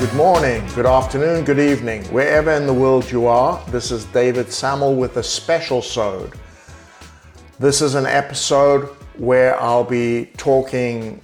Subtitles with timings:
[0.00, 3.64] Good morning, good afternoon, good evening, wherever in the world you are.
[3.70, 6.32] This is David Samuel with a special sode.
[7.60, 11.20] This is an episode where I'll be talking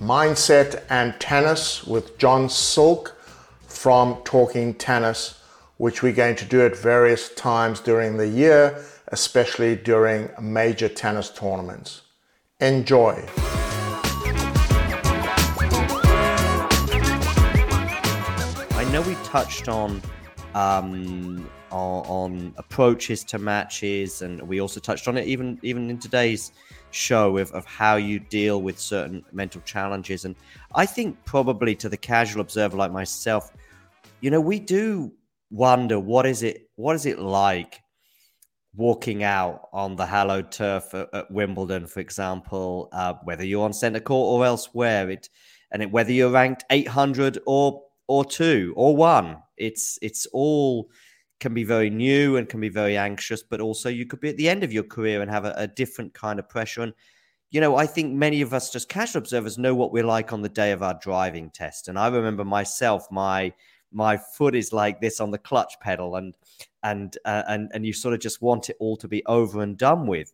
[0.00, 3.18] mindset and tennis with John Silk
[3.66, 5.42] from Talking Tennis,
[5.78, 11.30] which we're going to do at various times during the year, especially during major tennis
[11.30, 12.02] tournaments.
[12.60, 13.26] Enjoy.
[19.30, 20.02] Touched on
[20.54, 25.98] um, on, on, approaches to matches, and we also touched on it even even in
[25.98, 26.50] today's
[26.90, 30.24] show of, of how you deal with certain mental challenges.
[30.24, 30.34] And
[30.74, 33.52] I think probably to the casual observer like myself,
[34.20, 35.12] you know, we do
[35.50, 37.80] wonder what is it what is it like
[38.74, 43.72] walking out on the hallowed turf at, at Wimbledon, for example, uh, whether you're on
[43.72, 45.28] centre court or elsewhere, it
[45.70, 49.36] and it, whether you're ranked 800 or or two or one.
[49.56, 50.90] It's it's all
[51.38, 54.36] can be very new and can be very anxious, but also you could be at
[54.36, 56.82] the end of your career and have a, a different kind of pressure.
[56.82, 56.92] And
[57.52, 60.42] you know, I think many of us, just casual observers, know what we're like on
[60.42, 61.86] the day of our driving test.
[61.86, 63.52] And I remember myself, my
[63.92, 66.34] my foot is like this on the clutch pedal, and
[66.82, 69.78] and uh, and and you sort of just want it all to be over and
[69.78, 70.32] done with.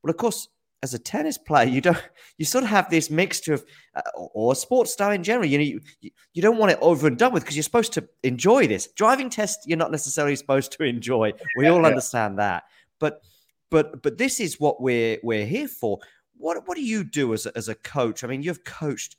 [0.00, 0.48] But of course,
[0.82, 2.02] as a tennis player, you don't
[2.38, 3.64] you sort of have this mixture of
[3.94, 5.46] uh, or a sports star in general.
[5.46, 8.08] You know, you, you don't want it over and done with because you're supposed to
[8.22, 9.60] enjoy this driving test.
[9.66, 11.32] You're not necessarily supposed to enjoy.
[11.56, 11.88] We all yeah.
[11.88, 12.64] understand that,
[12.98, 13.22] but
[13.70, 15.98] but but this is what we're we're here for.
[16.36, 18.22] What what do you do as a, as a coach?
[18.22, 19.16] I mean, you've coached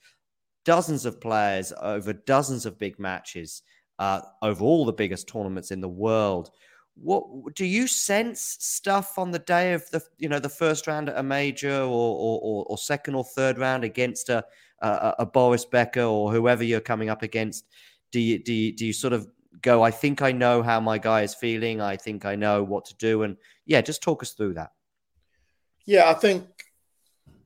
[0.64, 3.62] dozens of players over dozens of big matches
[4.00, 6.52] uh, over all the biggest tournaments in the world
[7.02, 11.10] what do you sense stuff on the day of the you know the first round
[11.10, 14.44] at a major or or, or second or third round against a,
[14.82, 17.66] a, a Boris Becker or whoever you're coming up against?
[18.12, 19.28] Do you do you, do you sort of
[19.62, 19.84] go?
[19.84, 21.82] I think I know how my guy is feeling.
[21.82, 23.24] I think I know what to do.
[23.24, 24.72] And yeah, just talk us through that.
[25.86, 26.46] Yeah, I think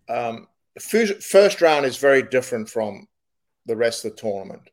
[0.10, 0.48] um,
[0.80, 3.08] first, first round is very different from
[3.66, 4.70] the rest of the tournament.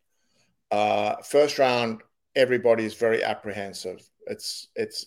[0.71, 2.03] Uh, first round,
[2.35, 5.07] everybody is very apprehensive it's it's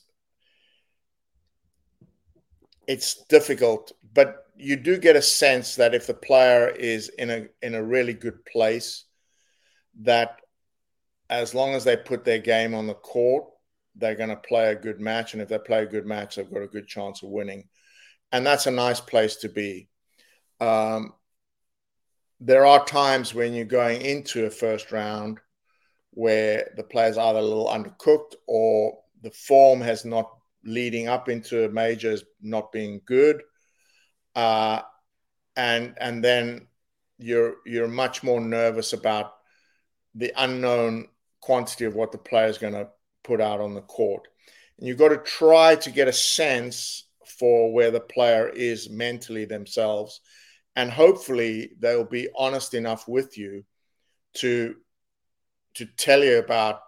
[2.87, 7.47] it's difficult, but you do get a sense that if the player is in a
[7.61, 9.05] in a really good place,
[10.01, 10.41] that
[11.29, 13.45] as long as they put their game on the court,
[13.95, 16.51] they're going to play a good match, and if they play a good match, they've
[16.51, 17.67] got a good chance of winning,
[18.31, 19.87] and that's a nice place to be.
[20.59, 21.13] Um,
[22.39, 25.39] there are times when you're going into a first round
[26.11, 30.29] where the player's either a little undercooked or the form has not
[30.63, 33.41] leading up into majors not being good,
[34.35, 34.81] uh,
[35.55, 36.67] and and then
[37.17, 39.33] you're you're much more nervous about
[40.15, 41.07] the unknown
[41.39, 42.87] quantity of what the player is going to
[43.23, 44.27] put out on the court,
[44.77, 47.05] and you've got to try to get a sense
[47.39, 50.21] for where the player is mentally themselves,
[50.75, 53.63] and hopefully they'll be honest enough with you
[54.33, 54.75] to
[55.73, 56.81] to tell you about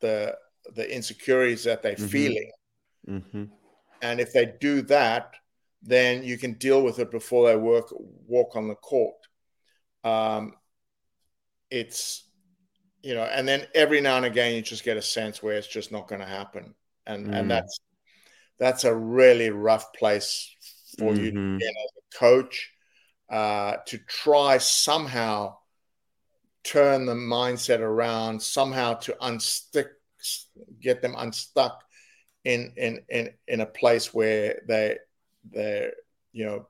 [0.00, 0.34] the
[0.74, 2.10] the insecurities that they're Mhm.
[2.10, 2.50] feeling.
[3.06, 3.44] hmm
[4.02, 5.34] And if they do that,
[5.82, 7.86] then you can deal with it before they work
[8.26, 9.16] walk on the court.
[10.04, 10.54] Um,
[11.70, 12.26] it's
[13.02, 15.66] you know, and then every now and again you just get a sense where it's
[15.66, 16.74] just not going to happen,
[17.06, 17.34] and Mm.
[17.34, 17.80] and that's
[18.58, 20.54] that's a really rough place
[20.98, 21.58] for you to Mhm.
[21.58, 22.70] be as a coach
[23.30, 25.56] uh, to try somehow
[26.62, 29.88] turn the mindset around, somehow to unstick,
[30.80, 31.82] get them unstuck
[32.44, 34.96] in in in in a place where they
[35.50, 35.92] they're
[36.32, 36.66] you know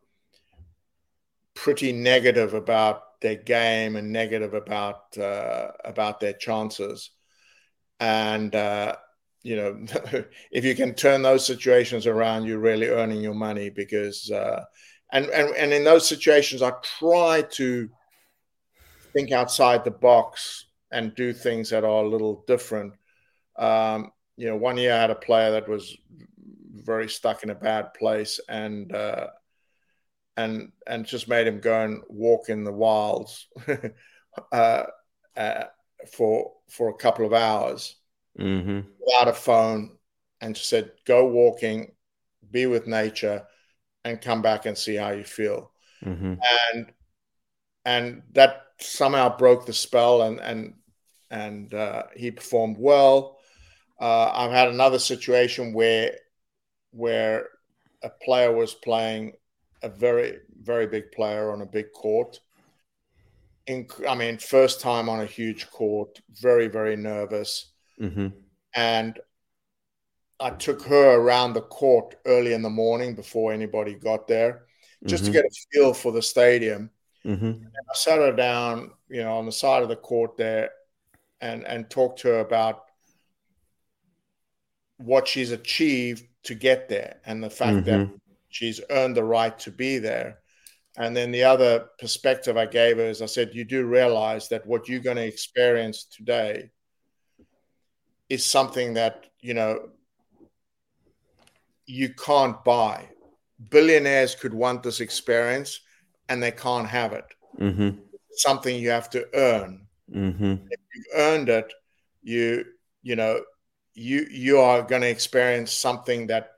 [1.55, 7.11] pretty negative about their game and negative about uh, about their chances.
[7.99, 8.97] And uh,
[9.43, 9.85] you know
[10.51, 14.65] if you can turn those situations around you're really earning your money because uh,
[15.13, 17.89] and, and and in those situations i try to
[19.13, 22.93] think outside the box and do things that are a little different
[23.61, 25.97] um, you know one year i had a player that was
[26.75, 29.29] very stuck in a bad place and uh,
[30.37, 33.49] and and just made him go and walk in the wilds
[34.53, 34.83] uh,
[35.37, 35.65] uh,
[36.13, 37.97] for for a couple of hours
[38.39, 39.97] hmm without a phone
[40.41, 41.93] and just said go walking
[42.51, 43.45] be with nature
[44.05, 45.71] and come back and see how you feel.
[46.03, 46.35] Hmm
[46.73, 46.93] and
[47.85, 50.75] and that somehow broke the spell and and
[51.31, 53.39] and uh, he performed well
[54.01, 56.17] uh, i've had another situation where
[56.93, 57.49] where
[58.03, 59.33] a player was playing
[59.83, 62.41] a very very big player on a big court
[63.67, 68.33] in, i mean first time on a huge court very very nervous hmm
[68.75, 69.19] and
[70.41, 74.67] I took her around the court early in the morning before anybody got there,
[75.07, 75.33] just to Mhm.
[75.33, 76.91] get a feel for the stadium.
[77.25, 80.71] hmm I sat her down, you know, on the side of the court there,
[81.41, 82.85] and and talked to her about
[85.01, 88.21] what she's achieved to get there, and the fact that Mhm.
[88.49, 90.41] she's earned the right to be there.
[90.97, 94.67] And then the other perspective I gave her is I said, you do realize that
[94.67, 96.71] what you're going to experience today
[98.29, 99.91] is something that, you know,
[101.87, 103.09] you can't buy.
[103.71, 105.81] Billionaires could want this experience
[106.29, 107.25] and they can't have it.
[107.59, 107.91] hmm
[108.33, 109.87] something you have to earn.
[110.11, 110.55] hmm
[110.95, 111.71] You've earned it,
[112.23, 112.65] you,
[113.03, 113.43] you know,
[114.01, 116.53] you you are going to experience something that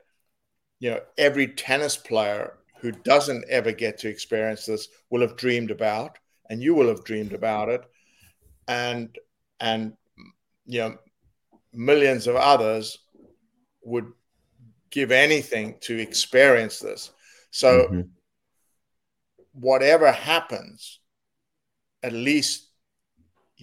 [0.79, 5.69] you know every tennis player who doesn't ever get to experience this will have dreamed
[5.69, 6.17] about
[6.49, 7.83] and you will have dreamed about it
[8.69, 9.17] and
[9.59, 9.93] and
[10.65, 10.97] you know
[11.73, 12.99] millions of others
[13.83, 14.09] would
[14.89, 17.11] give anything to experience this
[17.51, 18.09] so Mhm.
[19.51, 20.99] whatever happens
[22.03, 22.69] at least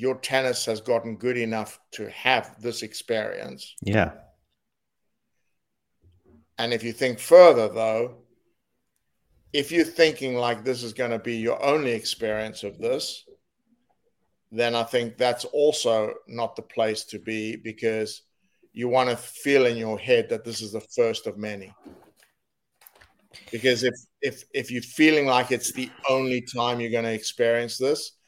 [0.01, 4.13] your tennis has gotten good enough to have this experience Yeah.
[6.61, 8.17] And if you think further, though,
[9.51, 13.25] if you're thinking like this is going to be your only experience of this,
[14.53, 18.23] then I think that's also not the place to be because
[18.75, 21.73] you want to feel in your head that this is the first of many.
[23.51, 27.79] Because if if if you're feeling like it's the only time you're going to experience
[27.79, 28.20] this,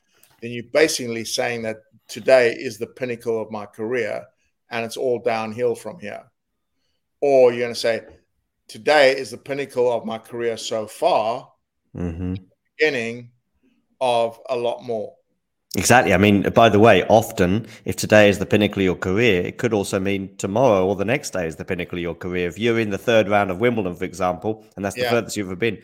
[0.42, 1.76] then you're basically saying that
[2.08, 4.24] today is the pinnacle of my career
[4.70, 6.24] and it's all downhill from here.
[7.20, 8.02] Or you're going to say,
[8.68, 11.48] today is the pinnacle of my career so far,
[11.94, 12.34] hmm
[12.78, 13.30] beginning
[14.00, 15.14] of a lot more.
[15.76, 16.12] Exactly.
[16.12, 19.56] I mean, by the way, often if today is the pinnacle of your career, it
[19.56, 22.48] could also mean tomorrow or the next day is the pinnacle of your career.
[22.48, 25.10] If you're in the third round of Wimbledon, for example, and that's the Yeah.
[25.10, 25.78] furthest you've ever been.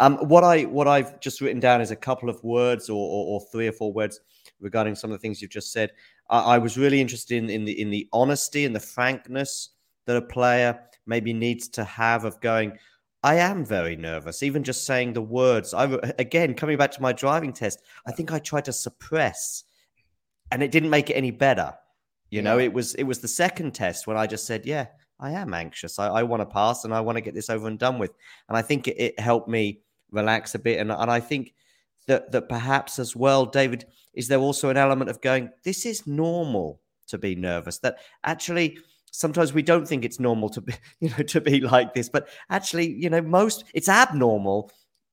[0.00, 3.26] Um, what I what I've just written down is a couple of words or, or,
[3.34, 4.20] or three or four words
[4.60, 5.90] regarding some of the things you've just said.
[6.30, 9.70] I, I was really interested in, in the in the honesty and the frankness
[10.06, 12.78] that a player maybe needs to have of going.
[13.24, 15.74] I am very nervous, even just saying the words.
[15.74, 15.86] I
[16.18, 17.82] again coming back to my driving test.
[18.06, 19.64] I think I tried to suppress,
[20.52, 21.74] and it didn't make it any better.
[22.30, 24.86] You know, it was it was the second test when I just said, "Yeah,
[25.18, 25.98] I am anxious.
[25.98, 28.12] I, I want to pass, and I want to get this over and done with."
[28.48, 30.78] And I think it, it helped me relax a bit.
[30.78, 31.54] And and I think
[32.06, 33.84] that that perhaps as well, David,
[34.14, 38.78] is there also an element of going, "This is normal to be nervous." That actually
[39.10, 42.28] sometimes we don't think it's normal to be you know to be like this but
[42.50, 44.70] actually you know most it's abnormal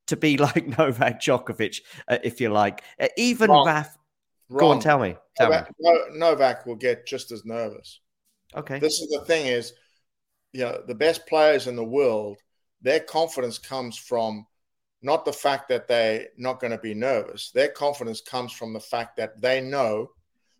[0.07, 3.65] to be like Novak Djokovic uh, if you like Uh, even Wrong.
[3.65, 3.97] Raf
[4.51, 8.01] go on tell me tell Novak, No- Novak will get just as nervous.
[8.55, 9.73] okay This is the thing is,
[10.53, 12.37] you know, the best players in the world,
[12.81, 14.45] their confidence comes from
[15.01, 17.51] not the fact that they're not going to be nervous.
[17.51, 20.11] Their confidence comes from the fact that they know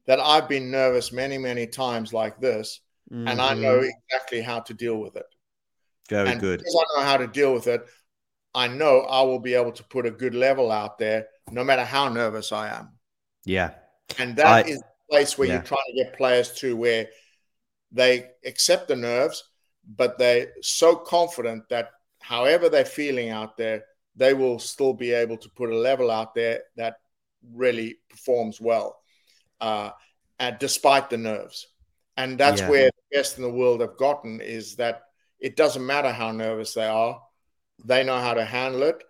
[0.06, 3.28] that I've been nervous many, many times like this, mm-hmm.
[3.28, 3.90] and I know Mm-hmm.
[4.08, 5.26] exactly how to deal with it.
[6.10, 6.60] Very and good.
[6.60, 7.86] Because I know how to deal with it,
[8.54, 11.84] I know I will be able to put a good level out there, no matter
[11.84, 12.92] how nervous I am.
[13.46, 13.72] Yeah.
[14.20, 15.56] And that I- is the place where yeah.
[15.56, 17.08] you're trying to get players to where
[17.92, 19.44] they accept the nerves,
[19.88, 23.86] but they're so confident that however they're feeling out there,
[24.16, 26.96] they will still be able to put a level out there that
[27.54, 28.98] really performs well,
[29.62, 29.92] uh,
[30.40, 31.68] and despite the nerves.
[32.18, 32.70] And that's Yeah.
[32.70, 35.04] where the best in the world have gotten is that
[35.40, 37.22] it doesn't matter how nervous they are,
[37.84, 39.04] they know how to handle it,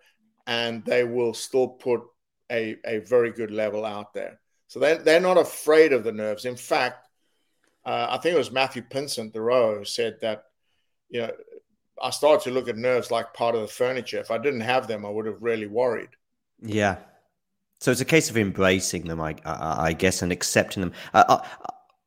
[0.46, 2.02] and they will still put
[2.50, 4.40] a, a very good level out there.
[4.68, 6.44] So they're, they're not afraid of the nerves.
[6.44, 7.06] In fact,
[7.84, 10.44] uh, I think it was Matthew Pinsent, the row, who said that,
[11.08, 11.32] you know,
[12.02, 14.18] I started to look at nerves like part of the furniture.
[14.18, 16.10] If I didn't have them, I would have really worried.
[16.60, 16.98] Yeah.
[17.80, 21.24] So it's a case of embracing them, I, I, I guess, and accepting them, uh,
[21.28, 21.42] uh,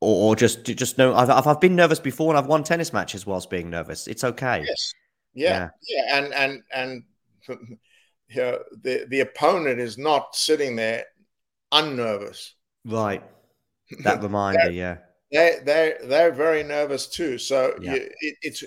[0.01, 3.25] or, or just just know I've, I've been nervous before, and I've won tennis matches
[3.25, 4.07] whilst being nervous.
[4.07, 4.63] It's okay.
[4.67, 4.93] Yes.
[5.33, 5.69] Yeah.
[5.87, 6.17] Yeah.
[6.17, 7.03] And and and
[7.47, 11.05] you know, the the opponent is not sitting there
[11.71, 12.55] unnervous.
[12.85, 13.23] Right.
[14.03, 14.97] That reminder, yeah.
[15.31, 17.37] They they they're very nervous too.
[17.37, 17.95] So Yeah.
[17.95, 18.63] you, it, it's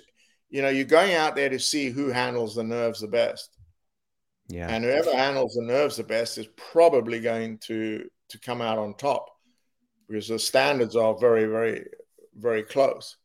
[0.53, 3.57] you know you're going out there to see who handles the nerves the best.
[4.49, 4.69] Yeah.
[4.69, 8.95] and whoever handles the nerves the best is probably going to to come out on
[8.95, 9.27] top
[10.07, 11.87] because the standards are very very
[12.37, 13.17] very close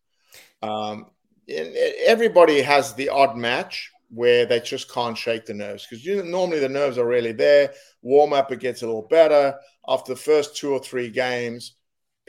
[0.62, 1.08] um,
[1.50, 6.24] and everybody has the odd match where they just can't shake the nerves because you
[6.24, 9.54] normally the nerves are really there warm up it gets a little better
[9.90, 11.76] after the first two or three games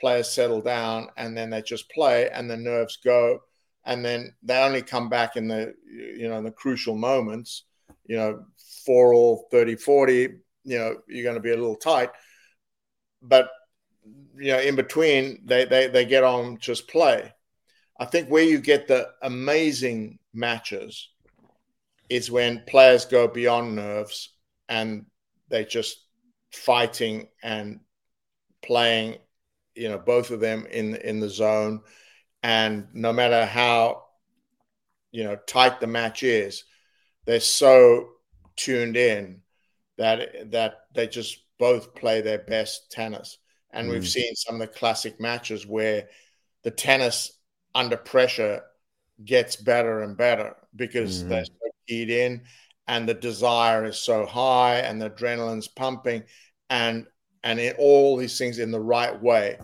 [0.01, 3.39] players settle down and then they just play and the nerves go
[3.89, 7.65] and then they only come back in the you know in the crucial moments
[8.07, 8.45] you know
[8.85, 10.29] four all 30 40
[10.65, 12.11] you know you're going to be a little tight.
[13.23, 13.49] But
[14.37, 17.33] you know in between they they, they get on just play.
[17.99, 21.09] I think where you get the amazing matches
[22.09, 24.33] is when players go beyond nerves
[24.69, 25.07] and
[25.49, 26.05] they just
[26.53, 27.81] fighting and
[28.63, 29.17] playing
[29.75, 31.81] you know both of them in in the zone
[32.43, 34.05] and no matter how
[35.11, 36.65] you know tight the match is
[37.27, 38.09] they're so
[38.57, 39.41] tuned in
[39.99, 43.39] that that they just both play their best tennis.
[43.73, 44.07] And we've Mm.
[44.07, 46.09] seen some of the classic matches where
[46.65, 47.33] the tennis
[47.75, 48.63] under pressure
[49.25, 51.29] gets better and better because Mhm.
[51.29, 52.45] they're so keyed in
[52.89, 56.25] and the desire is so high and the adrenaline's pumping
[56.71, 57.07] and
[57.45, 59.59] and it, all these things in the right way.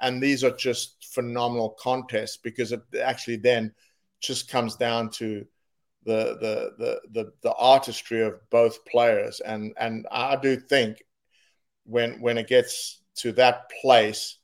[0.00, 3.72] And these are just phenomenal contests because it actually then
[4.20, 5.44] just comes down to
[6.04, 9.40] the the the the, the artistry of both players.
[9.40, 11.02] And and I do think
[11.84, 14.38] when when it gets to that place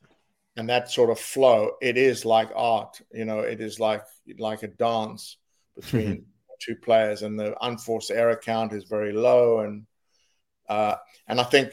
[0.57, 4.03] and that sort of flow it is like art you know it is like
[4.39, 5.37] like a dance
[5.77, 6.25] between
[6.61, 9.61] two players and the unforced error count is very low.
[9.61, 9.87] And
[10.69, 10.97] uh,
[11.29, 11.73] and I think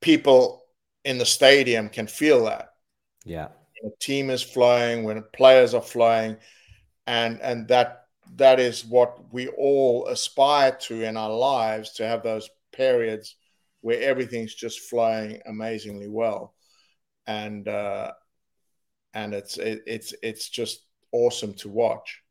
[0.00, 0.62] people
[1.04, 2.70] in the stadium can feel that
[3.28, 3.48] Yeah.
[3.82, 6.36] the team is flowing when players are flowing
[7.06, 8.06] and and that
[8.36, 13.36] that is what we all aspire to in our lives to have those periods
[13.80, 16.54] where everything's just flowing amazingly well
[17.26, 18.10] and uh
[19.14, 22.22] and it's it, it's it's just awesome to watch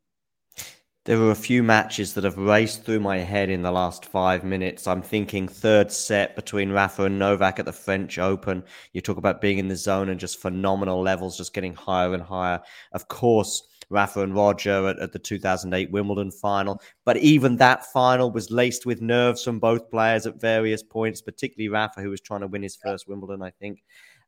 [1.08, 4.44] There were a few matches that have raced through my head in the last five
[4.44, 4.88] minutes.
[4.88, 8.62] I'm thinking third set between Rafa and Novak at the French Open.
[8.92, 12.22] You talk about being in the zone and just phenomenal levels, just getting higher and
[12.22, 12.60] higher.
[12.92, 16.82] Of course, Rafa and Roger at, at the 2008 Wimbledon final.
[17.06, 21.70] But even that final was laced with nerves from both players at various points, particularly
[21.70, 23.82] Rafa, who was trying to win his first Wimbledon, I think.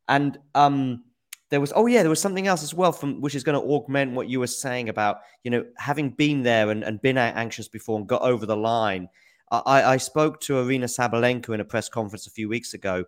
[0.08, 1.04] And um,
[1.50, 3.68] there was oh yeah there was something else as well from which is going to
[3.74, 7.68] augment what you were saying about you know having been there and, and been anxious
[7.68, 9.08] before and got over the line.
[9.52, 13.06] I i spoke to Aryna sabalenka in a press conference a few weeks ago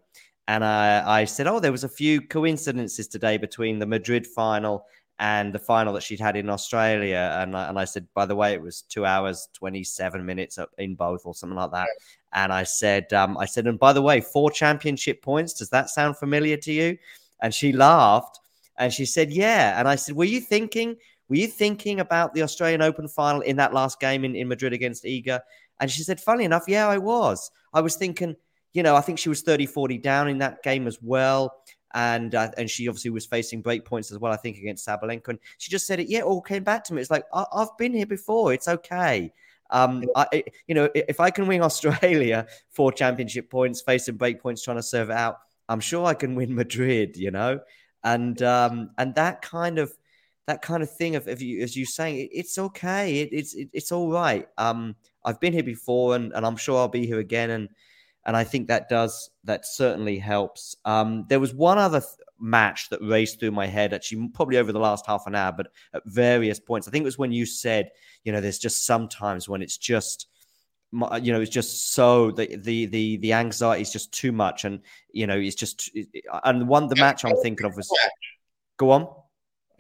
[0.48, 4.86] and i i said oh there was a few coincidences today between the madrid final
[5.20, 7.38] and the final that she'd had in australia.
[7.40, 10.96] And I, and I said by the way it was two hours 27 minutes in
[10.96, 11.88] both or something like that.
[12.34, 15.92] And i said um, i said and by the way four championship points does that
[15.92, 16.98] sound familiar to you
[17.42, 18.40] and she laughed
[18.78, 19.80] and she said, Yeah.
[19.80, 20.96] And I said, Were you thinking,
[21.30, 24.74] were you thinking about the Australian Open final in that last game in, in Madrid
[24.74, 25.42] against Iga?
[25.80, 27.52] And she said, Funny enough, yeah, I was.
[27.74, 28.36] I was thinking,
[28.74, 31.64] you know, I think she was 30 40 down in that game as well.
[31.94, 35.28] And uh, and she obviously was facing break points as well, I think, against Sabalenka.
[35.30, 37.02] And she just said it, yeah, it all came back to me.
[37.02, 38.54] It's like, I- I've been here before.
[38.54, 39.34] It's okay.
[39.70, 44.64] Um, I, you know, if I can win Australia four championship points, facing break points,
[44.64, 45.40] trying to serve it out,
[45.70, 47.60] I'm sure I can win Madrid, you know,
[48.04, 49.94] and um, and that kind of
[50.48, 53.22] that kind of thing of, of you as you saying it, it's okay.
[53.22, 54.48] It, it's it, it's all right.
[54.58, 57.52] Um i've been here before and, and i'm sure i'll be here again.
[57.52, 57.70] And
[58.26, 60.76] and i think that does that certainly helps.
[60.86, 64.72] Um there was one other th- match that raced through my head actually probably over
[64.72, 66.88] the last half an hour but at various points.
[66.88, 67.92] I think it was when you said
[68.24, 70.28] you know there's just sometimes when it's just
[71.00, 74.66] Uh, you know it's just so the the the the anxiety is just too much
[74.66, 74.82] and
[75.14, 75.90] you know it's just
[76.30, 77.90] uh, and one the match i'm thinking of was
[78.76, 79.04] go on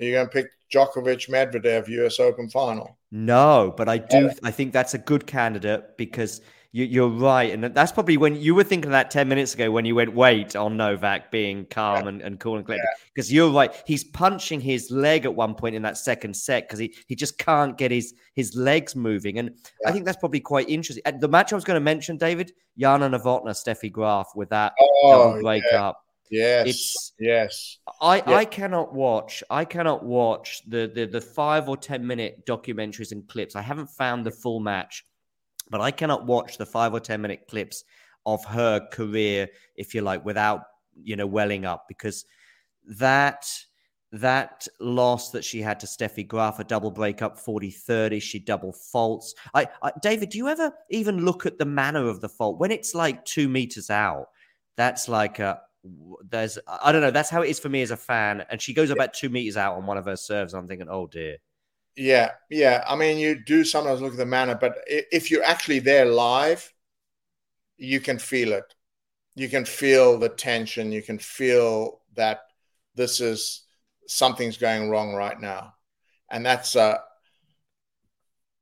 [0.01, 2.97] are you going to pick Djokovic Medvedev US Open final?
[3.11, 4.31] No, but I do.
[4.41, 6.41] I think that's a good candidate because
[6.73, 9.83] you, are right, and that's probably when you were thinking that ten minutes ago when
[9.83, 12.07] you went wait on Novak being calm yeah.
[12.07, 12.87] and, and cool and collected.
[13.13, 13.37] Because yeah.
[13.37, 16.95] you're right, he's punching his leg at one point in that second set because he,
[17.07, 19.49] he just can't get his his legs moving, and
[19.81, 19.89] yeah.
[19.89, 21.03] I think that's probably quite interesting.
[21.19, 25.11] The match I was going to mention, David, Jana Novotná, Steffi Graf with that oh,
[25.11, 26.05] double breakup.
[26.31, 26.67] Yes.
[26.67, 27.77] It's yes.
[27.99, 28.23] I.
[28.25, 29.43] I cannot watch.
[29.49, 33.57] I cannot watch the, the the five or ten minute documentaries and clips.
[33.57, 35.03] I haven't found the full match,
[35.71, 37.83] but I cannot watch the five or ten minute clips
[38.25, 40.61] of her career, if you like, without
[41.03, 42.25] you know welling up because
[42.85, 43.45] that
[44.11, 48.73] that loss that she had to Steffi Graf, a double breakup 40 30, she double
[48.73, 49.33] faults.
[49.53, 52.71] I, I, David, do you ever even look at the manner of the fault when
[52.71, 54.27] it's like two meters out?
[54.75, 55.61] That's like a
[56.29, 57.11] there's I don't know.
[57.11, 58.45] That's how it is for me as a fan.
[58.49, 60.53] And she goes about two meters out on one of her serves.
[60.53, 61.37] I'm thinking, oh dear.
[61.95, 62.83] Yeah, yeah.
[62.88, 66.71] I mean, you do sometimes look at the manner, but if you're actually there live,
[67.77, 68.75] you can feel it.
[69.36, 70.91] You can feel the tension.
[70.91, 72.41] You can feel that
[72.95, 73.63] this is
[74.07, 75.75] something's going wrong right now,
[76.29, 77.01] and that's a,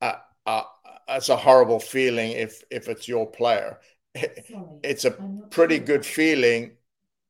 [0.02, 0.62] a, a
[1.10, 3.80] it's a horrible feeling if if it's your player.
[4.82, 5.18] It's a
[5.50, 6.78] pretty good feeling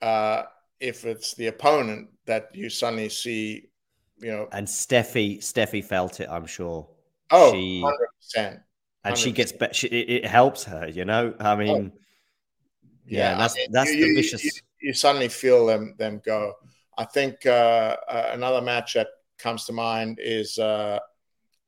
[0.04, 0.44] uh,
[0.80, 3.70] if it's the opponent that you suddenly see,
[4.20, 4.48] you know.
[4.52, 6.88] And Steffi, Steffi felt it, I'm sure.
[7.32, 7.94] Oh, she, 100%,
[8.38, 8.62] 100%.
[9.06, 9.88] And she gets better.
[9.88, 11.34] It, it, helps her, you know.
[11.40, 12.00] I mean, oh.
[13.06, 14.44] yeah, yeah, that's I mean, that's you, the vicious.
[14.44, 14.52] You,
[14.82, 16.54] you, suddenly feel them them go.
[16.98, 21.00] I think uh, uh, another match that comes to mind is uh,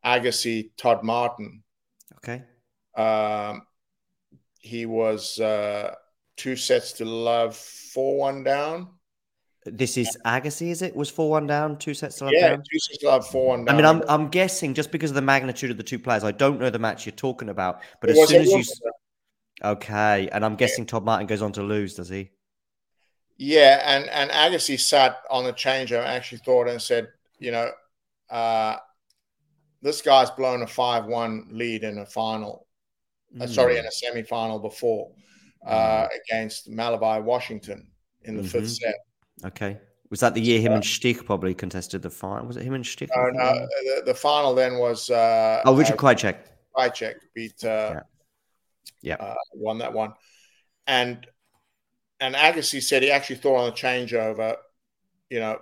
[0.06, 1.64] Agassi Todd Martin.
[2.18, 2.44] Okay.
[2.96, 3.62] Um,
[4.60, 5.96] he was uh,
[6.36, 8.90] two sets to love, four one down.
[9.66, 10.96] This is Agassi, is it?
[10.96, 12.58] Was four one down, two sets to love yeah, down?
[12.60, 13.76] two sets to love, four one down.
[13.76, 16.32] I mean, I'm I'm guessing just because of the magnitude of the two players, I
[16.32, 18.64] don't know the match you're talking about, but it as soon as you
[19.64, 20.90] okay, and I'm guessing yeah.
[20.90, 22.32] Todd Martin goes on to lose, does he?
[23.38, 25.94] Yeah, and and Agassi sat on the change.
[25.94, 27.70] I actually thought and said, you know,
[28.32, 28.78] uh,
[29.84, 32.66] this guy's blown a five one lead in a final.
[33.36, 33.44] Mm.
[33.44, 33.92] Uh, sorry, in a hmm.
[33.92, 35.12] semi final before
[35.66, 37.88] uh, against MaliVai Washington
[38.24, 38.50] in the mm-hmm.
[38.50, 38.96] fifth set.
[39.46, 39.80] Okay.
[40.10, 42.46] Was that the year him and Stich probably contested the final?
[42.46, 43.10] Was it him and Stich?
[43.16, 43.54] No, no.
[43.54, 45.10] The, the, final then was.
[45.10, 46.38] Uh, oh, Richard uh, Krajicek.
[46.76, 47.64] Krajicek beat.
[47.64, 48.02] Uh,
[49.02, 49.16] yeah.
[49.20, 49.26] yeah.
[49.26, 50.14] Uh, won that one,
[50.86, 51.26] and
[52.20, 54.58] and Agassi said he actually thought on the changeover,
[55.30, 55.58] you know,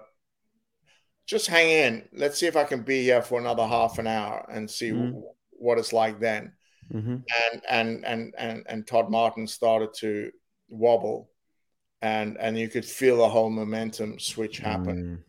[1.28, 2.10] just hang in.
[2.12, 5.22] Let's see if I can be here for another half an hour and see mm.
[5.52, 6.54] what it's like then.
[6.92, 7.18] Mm-hmm.
[7.54, 10.32] And, and and and and Todd Martin started to
[10.70, 11.30] wobble,
[12.02, 15.04] and and you could feel the whole momentum switch happen.
[15.04, 15.24] Mm.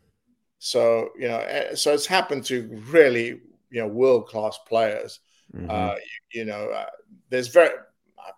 [0.58, 5.20] So you know, eh, so it's happened to really you know world class players.
[5.54, 5.70] Mm-hmm.
[5.70, 6.86] Uh, you, you, know, uh,
[7.28, 7.70] there's very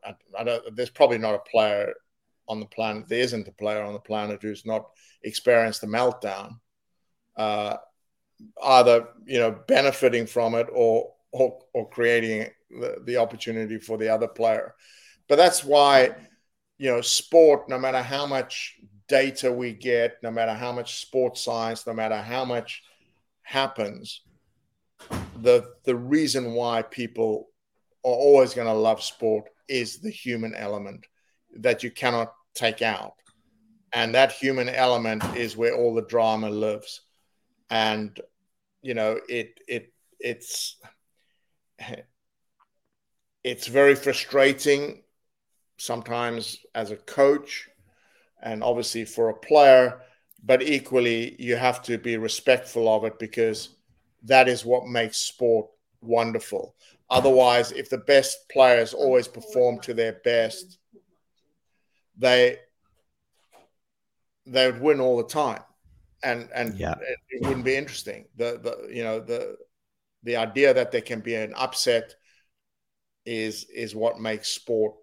[0.05, 1.93] I, I, don't, there's probably not a player
[2.49, 3.09] on the planet.
[3.09, 4.87] There isn't a player on the planet who's not
[5.23, 6.59] experienced a meltdown,
[7.37, 7.77] uh,
[8.65, 14.09] either you know benefiting from it or or, or creating the, the opportunity for the
[14.09, 14.75] other player.
[15.29, 16.15] But that's why,
[16.83, 21.41] you know, sport, no matter how much data we get, no matter how much sports
[21.41, 22.83] science, no matter how much
[23.43, 24.23] happens,
[25.43, 27.51] the the reason why people
[28.03, 31.07] are always going to love sport is the human element
[31.61, 33.15] that you cannot take out.
[33.93, 37.01] And that human element is where all the drama lives.
[37.71, 38.19] And
[38.83, 40.81] you know, it it it's
[43.45, 45.03] it's very frustrating
[45.83, 47.69] sometimes as a coach
[48.43, 50.01] and obviously for a player
[50.45, 53.71] but equally you have to be respectful of it because
[54.23, 55.67] that is what makes sport
[56.01, 56.75] wonderful.
[57.11, 60.79] Otherwise if the best players always perform to their best
[62.17, 62.59] they
[64.47, 65.63] they would win all the time.
[66.23, 66.95] And and yeah.
[67.31, 68.27] it wouldn't be interesting.
[68.37, 69.57] The the you know the
[70.23, 72.15] the idea that there can be an upset
[73.25, 74.95] is is what makes sport,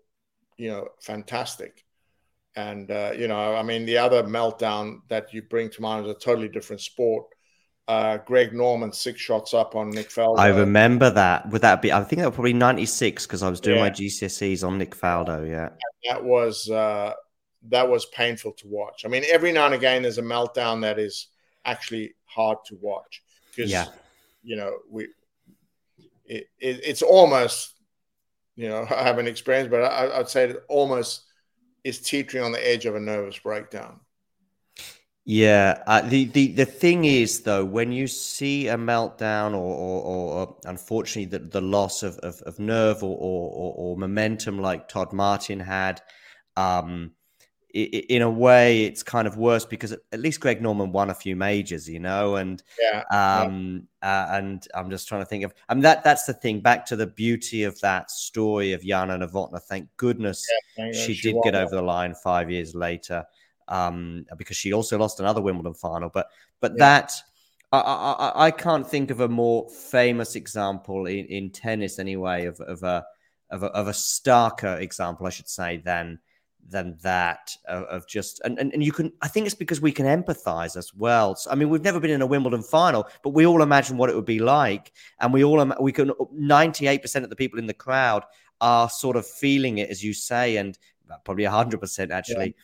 [0.60, 1.84] you know, fantastic.
[2.56, 6.12] And uh, you know, I mean, the other meltdown that you bring to mind is
[6.12, 7.26] a totally different sport.
[7.88, 10.38] uh, Greg Norman six shots up on Nick Faldo.
[10.38, 11.50] I remember that.
[11.50, 11.92] Would that be?
[11.92, 13.84] I think that was probably ninety six because I was doing Yeah.
[13.86, 15.48] my GCSEs on Nick Faldo.
[15.50, 15.70] Yeah.
[16.10, 17.14] that was uh,
[17.70, 19.06] that was painful to watch.
[19.06, 21.28] I mean, every now and again there's a meltdown that is
[21.66, 23.24] actually hard to watch
[23.56, 23.88] because Yeah.
[24.44, 25.04] you know we
[26.26, 27.74] it, it, it's almost
[28.60, 31.24] you know I haven't experienced, but I, I'd say it almost
[31.84, 34.02] is teetering on the edge of a nervous breakdown.
[35.26, 40.02] Yeah, uh, the, the the thing is though, when you see a meltdown or or,
[40.02, 44.90] or, or unfortunately the, the loss of, of, of nerve or, or, or, momentum like
[44.90, 46.02] Todd Martin had,
[46.58, 47.12] um,
[47.74, 51.36] in a way it's kind of worse because at least Greg Norman won a few
[51.36, 55.54] majors, you know, and Yeah, um, uh, and I'm just trying to think of.
[55.68, 56.62] I mean, that that's the thing.
[56.62, 59.62] Back to the beauty of that story of Jana Novotna.
[59.62, 63.24] Thank goodness you know, she, did get over the line five years later,
[63.68, 66.10] um, because she also lost another Wimbledon final.
[66.10, 66.28] But
[66.60, 66.78] but Yeah.
[66.80, 67.14] that
[67.72, 72.46] I, I I- I can't think of a more famous example in, in tennis anyway
[72.46, 73.06] of of a
[73.52, 76.20] of a, of a starker example, I should say, than
[76.68, 79.92] than that of, of just and, and and you can I think it's because we
[79.92, 81.36] can empathize as well.
[81.36, 84.10] So, I mean, we've never been in a Wimbledon final, but we all imagine what
[84.10, 87.36] it would be like, and we all im- we can ninety eight percent of the
[87.36, 88.24] people in the crowd
[88.62, 90.78] are sort of feeling it, as you say, and
[91.24, 92.56] probably hundred percent actually,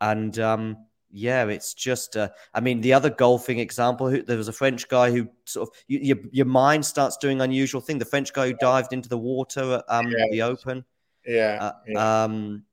[0.00, 0.76] and um.
[1.16, 2.16] Yeah, it's just.
[2.16, 4.10] Uh, I mean, the other golfing example.
[4.10, 7.40] Who, there was a French guy who sort of you, your your mind starts doing
[7.40, 7.98] unusual thing.
[8.00, 10.24] The French guy who dived into the water at um, Yeah.
[10.32, 10.84] the Open.
[11.24, 12.64] Yeah, Uh, yeah, um,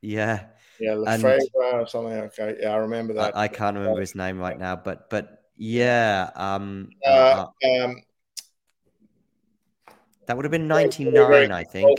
[0.00, 0.46] yeah,
[0.78, 2.12] yeah, Lefebvre or something.
[2.12, 3.36] Okay, yeah, I remember that.
[3.36, 8.02] I, I can't remember his name right now, but but yeah, um, Uh, uh, um,
[10.26, 11.98] that would have been ninety nine, I think.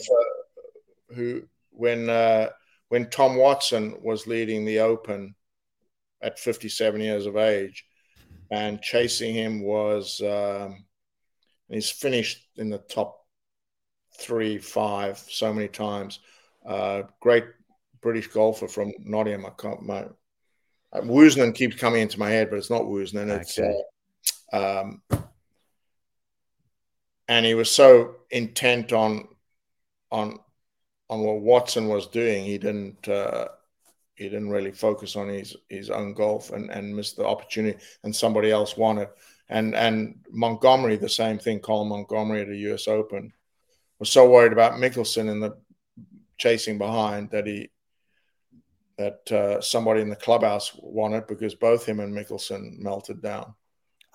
[1.15, 2.49] Who, when uh,
[2.89, 5.35] when Tom Watson was leading the Open
[6.21, 7.85] at 57 years of age,
[8.51, 10.85] and chasing him was um,
[11.69, 13.19] he's finished in the top
[14.19, 16.19] three, five so many times.
[16.65, 17.45] Uh, great
[18.07, 19.45] British golfer from Nottingham.
[19.45, 19.81] I can't.
[19.81, 20.05] My,
[20.93, 23.29] uh, Woosnam keeps coming into my head, but it's not Woosnam.
[23.41, 23.75] It's Okay.
[24.53, 25.01] uh, um,
[27.27, 29.27] and he was so intent on
[30.09, 30.39] on
[31.09, 33.49] on what Watson was doing, he didn't uh,
[34.15, 38.15] he didn't really focus on his his own golf and and missed the opportunity, and
[38.15, 39.11] somebody else won it.
[39.49, 41.59] And and Montgomerie, the same thing.
[41.59, 42.87] Colin Montgomerie at the U.S.
[42.87, 43.33] Open
[43.99, 45.57] was so worried about Mickelson in the
[46.37, 47.69] chasing behind that he
[48.97, 53.53] that uh, somebody in the clubhouse won it because both him and Mickelson melted down.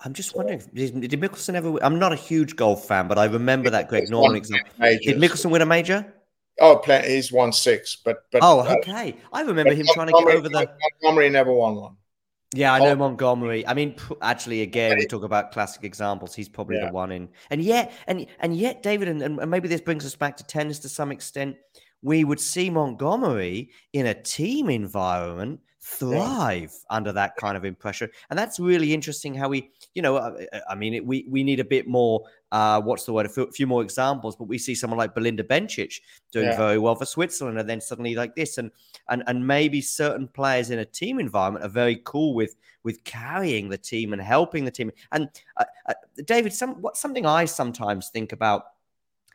[0.05, 1.81] I'm just wondering, did, Mickelson ever?
[1.81, 4.69] I'm not a huge golf fan, but I remember that Greg Norman example.
[4.77, 5.05] majors.
[5.05, 6.13] Did Mickelson win a major?
[6.59, 9.15] Oh, he's won six, but but Oh, uh, okay.
[9.31, 10.69] I remember him trying to get over the.
[11.01, 11.95] Montgomerie never won one.
[12.53, 12.95] Yeah, I know Oh.
[12.95, 13.65] Montgomerie.
[13.65, 16.35] I mean, actually, again, we talk about classic examples.
[16.35, 16.87] He's probably Yeah.
[16.87, 20.15] the one in, and yet, and and yet, David, and, and maybe this brings us
[20.15, 21.55] back to tennis to some extent.
[22.03, 28.37] We would see Montgomerie in a team environment thrive under that kind of pressure, and
[28.37, 29.33] that's really interesting.
[29.33, 32.23] How we, you know, I, I mean, it, we we need a bit more.
[32.51, 33.25] Uh, what's the word?
[33.25, 36.57] A few, few more examples, but we see someone like Belinda Bencic doing Yeah.
[36.57, 38.69] very well for Switzerland, and then suddenly like this, and
[39.09, 43.69] and and maybe certain players in a team environment are very cool with with carrying
[43.69, 44.91] the team and helping the team.
[45.11, 45.93] And uh, uh,
[46.25, 48.63] David, some what something I sometimes think about,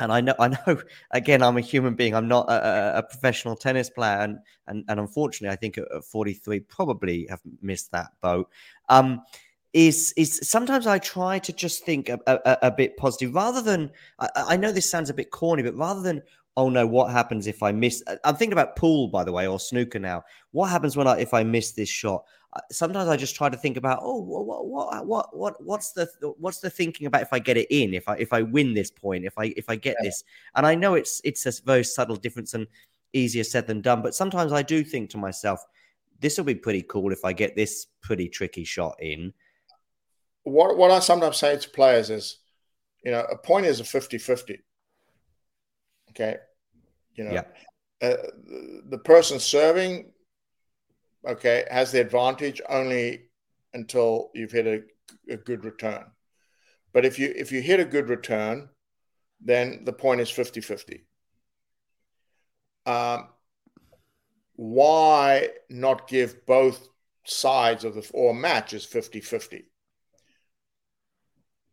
[0.01, 2.15] and I know I know again I'm a human being.
[2.15, 6.05] I'm not a, a- professional tennis player, and and, and unfortunately, I think at, at
[6.05, 8.49] 43 probably have missed that boat.
[8.89, 9.23] Um,
[9.75, 13.91] is is sometimes I try to just think a, a, a bit positive rather than
[14.19, 16.23] I, I know this sounds a bit corny, but rather than
[16.59, 18.03] oh no, what happens if I miss?
[18.25, 20.25] I'm thinking about pool by the way or snooker now.
[20.51, 22.25] What happens when I if I miss this shot?
[22.53, 26.09] Uh, Sometimes I just try to think about oh what what what what what's the
[26.39, 28.91] what's the thinking about if I get it in if I if I win this
[28.91, 30.25] point if I if I get this
[30.57, 32.67] and I know it's it's a very subtle difference and
[33.13, 35.65] easier said than done but sometimes I do think to myself
[36.21, 39.33] this will be pretty cool if I get this pretty tricky shot in
[40.45, 42.39] What what I sometimes say to players is,
[43.05, 44.59] you know, a point is a 50-50.
[46.11, 46.37] Okay.
[47.19, 47.45] You know, Yeah.
[48.01, 50.15] uh, the- the person serving,
[51.27, 53.31] okay, has the advantage only
[53.75, 56.13] until you've hit a, a good return.
[56.93, 58.71] But if you if you hit a good return,
[59.41, 61.07] then the point is 50-50.
[62.87, 63.29] Um,
[64.55, 66.89] why not give both
[67.25, 69.71] sides of the or match is 50-50?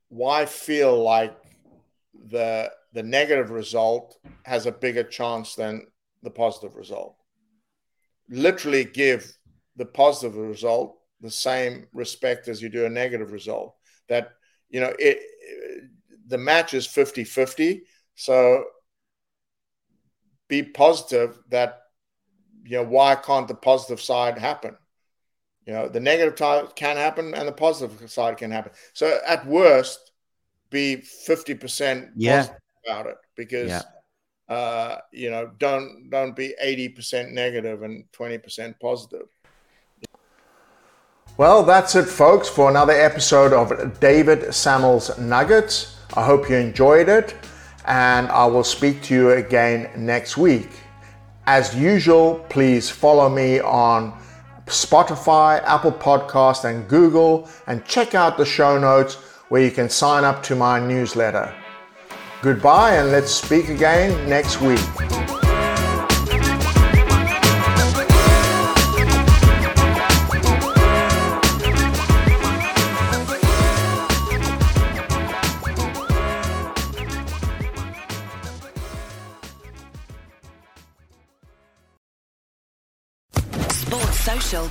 [0.10, 1.44] Why feel like
[2.28, 5.86] the the negative result has a bigger chance than
[6.23, 7.17] the positive result?
[8.30, 9.38] Literally give
[9.75, 13.75] the positive result the same respect as you do a negative result.
[14.08, 14.34] that
[14.69, 15.19] you know it,
[16.28, 17.82] the match is 50-50
[18.15, 18.63] so
[20.47, 21.82] be positive that
[22.63, 24.75] you know why can't the positive side happen
[25.65, 29.45] you know the negative side can happen and the positive side can happen so at
[29.45, 30.12] worst
[30.79, 30.88] be
[31.27, 32.47] 50% Yeah.
[32.85, 34.55] about it because Yeah.
[34.57, 39.27] uh you know don't don't be 80% negative and 20% positive
[41.38, 43.67] well, that's it, folks, for another episode of
[43.99, 45.97] David Samuels Nuggets.
[46.15, 47.27] I hope you enjoyed it,
[47.85, 50.69] and I will speak to you again next week.
[51.45, 54.13] As usual, please follow me on
[54.67, 59.17] Spotify, Apple Podcast, and Google, and check out the show notes
[59.49, 61.53] where you can sign up to my newsletter.
[62.41, 64.79] Goodbye, and let's speak again next week.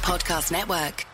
[0.04, 1.13] Podcast Network.